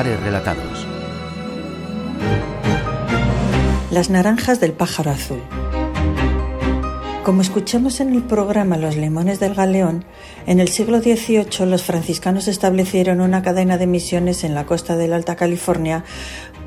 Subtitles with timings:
[0.00, 0.86] Mares Relatados.
[3.90, 5.42] Las naranjas del pájaro azul.
[7.22, 10.06] Como escuchamos en el programa Los limones del galeón,
[10.46, 15.06] en el siglo XVIII los franciscanos establecieron una cadena de misiones en la costa de
[15.06, 16.02] la Alta California,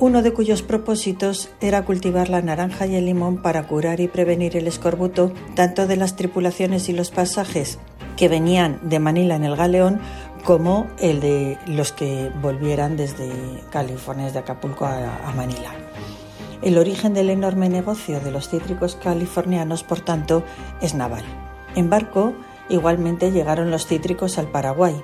[0.00, 4.56] uno de cuyos propósitos era cultivar la naranja y el limón para curar y prevenir
[4.56, 7.78] el escorbuto tanto de las tripulaciones y los pasajes
[8.20, 9.98] que venían de Manila en el galeón
[10.44, 13.30] como el de los que volvieran desde
[13.70, 15.70] California, desde Acapulco a Manila.
[16.62, 20.42] El origen del enorme negocio de los cítricos californianos, por tanto,
[20.82, 21.24] es naval.
[21.74, 22.34] En barco,
[22.68, 25.02] igualmente llegaron los cítricos al Paraguay.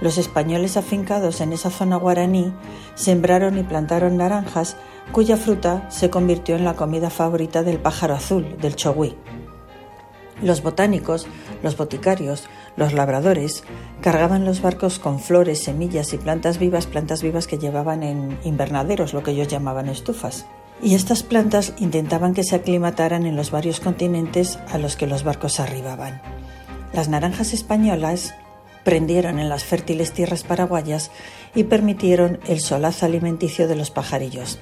[0.00, 2.52] Los españoles afincados en esa zona guaraní
[2.94, 4.76] sembraron y plantaron naranjas
[5.10, 9.16] cuya fruta se convirtió en la comida favorita del pájaro azul, del chogüí.
[10.42, 11.26] Los botánicos,
[11.62, 13.64] los boticarios, los labradores
[14.00, 19.14] cargaban los barcos con flores, semillas y plantas vivas, plantas vivas que llevaban en invernaderos,
[19.14, 20.46] lo que ellos llamaban estufas
[20.82, 25.24] y estas plantas intentaban que se aclimataran en los varios continentes a los que los
[25.24, 26.20] barcos arribaban.
[26.92, 28.34] Las naranjas españolas
[28.84, 31.10] prendieron en las fértiles tierras paraguayas
[31.54, 34.58] y permitieron el solaz alimenticio de los pajarillos.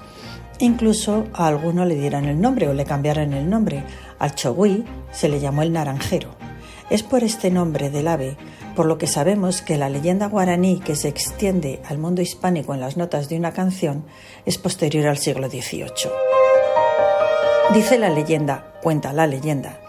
[0.61, 3.85] Incluso a alguno le dieron el nombre o le cambiaron el nombre.
[4.23, 6.29] Al chogüí se le llamó el naranjero.
[6.91, 8.37] Es por este nombre del ave
[8.77, 12.79] por lo que sabemos que la leyenda guaraní que se extiende al mundo hispánico en
[12.79, 14.05] las notas de una canción
[14.47, 16.13] es posterior al siglo XVIII.
[17.75, 19.81] Dice la leyenda, cuenta la leyenda,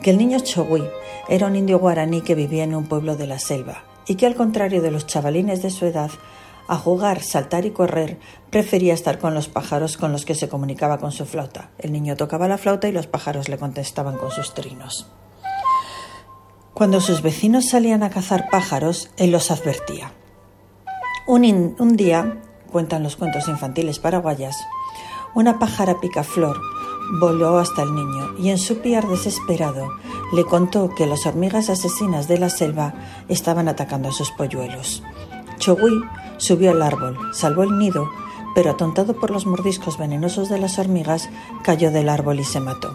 [0.00, 0.84] que el niño Chogui
[1.28, 4.34] era un indio guaraní que vivía en un pueblo de la selva y que al
[4.34, 6.10] contrario de los chavalines de su edad,
[6.68, 8.18] a jugar, saltar y correr,
[8.50, 11.70] prefería estar con los pájaros con los que se comunicaba con su flauta.
[11.78, 15.06] El niño tocaba la flauta y los pájaros le contestaban con sus trinos.
[16.72, 20.12] Cuando sus vecinos salían a cazar pájaros, él los advertía.
[21.26, 24.56] Un, día, cuentan los cuentos infantiles paraguayas,
[25.34, 26.60] una pájara picaflor
[27.20, 29.88] voló hasta el niño y en su piar desesperado
[30.32, 32.94] le contó que las hormigas asesinas de la selva
[33.28, 35.02] estaban atacando a sus polluelos.
[35.58, 36.02] Chogui
[36.38, 38.08] subió al árbol, salvó el nido,
[38.54, 41.28] pero atontado por los mordiscos venenosos de las hormigas,
[41.62, 42.92] cayó del árbol y se mató.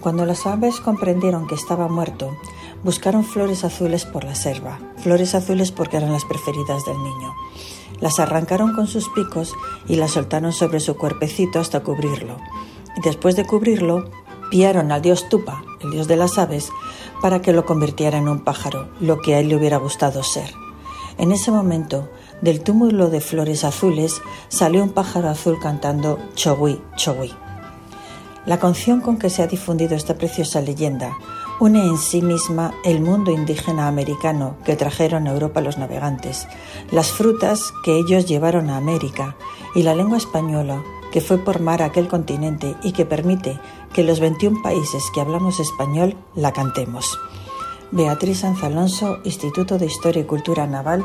[0.00, 2.30] Cuando las aves comprendieron que estaba muerto,
[2.82, 7.34] buscaron flores azules por la selva, flores azules porque eran las preferidas del niño.
[8.00, 9.54] Las arrancaron con sus picos
[9.86, 12.38] y las soltaron sobre su cuerpecito hasta cubrirlo.
[12.96, 14.10] Y después de cubrirlo,
[14.50, 16.70] piaron al dios Tupa, el dios de las aves,
[17.20, 20.50] para que lo convirtiera en un pájaro, lo que a él le hubiera gustado ser.
[21.18, 22.08] En ese momento,
[22.40, 27.32] del túmulo de flores azules salió un pájaro azul cantando Chogui, Chogui.
[28.46, 31.16] La canción con que se ha difundido esta preciosa leyenda
[31.60, 36.48] une en sí misma el mundo indígena americano que trajeron a Europa los navegantes,
[36.90, 39.36] las frutas que ellos llevaron a América
[39.74, 43.58] y la lengua española que fue por mar a aquel continente y que permite
[43.92, 47.18] que los 21 países que hablamos español la cantemos.
[47.90, 51.04] Beatriz Sanz Alonso, Instituto de Historia y Cultura Naval,